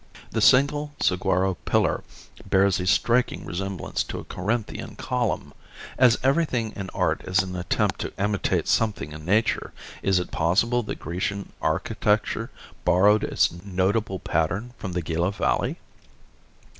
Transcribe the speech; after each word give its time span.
The 0.31 0.41
single 0.41 0.95
saguaro 0.99 1.53
pillar 1.63 2.03
bears 2.49 2.79
a 2.79 2.87
striking 2.87 3.45
resemblance 3.45 4.01
to 4.05 4.17
a 4.17 4.23
Corinthian 4.23 4.95
column. 4.95 5.53
As 5.95 6.17
everything 6.23 6.73
in 6.75 6.89
art 6.89 7.21
is 7.25 7.43
an 7.43 7.55
attempt 7.55 7.99
to 7.99 8.13
imitate 8.17 8.67
something 8.67 9.11
in 9.11 9.25
nature, 9.25 9.73
is 10.01 10.17
it 10.17 10.31
possible 10.31 10.81
that 10.81 10.97
Grecian 10.97 11.51
architecture 11.61 12.49
borrowed 12.83 13.23
its 13.23 13.51
notable 13.63 14.17
pattern 14.17 14.73
from 14.79 14.93
the 14.93 15.03
Gila 15.03 15.33
valley? 15.33 15.77